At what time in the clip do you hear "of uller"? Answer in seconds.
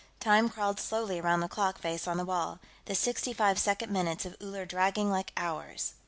4.25-4.65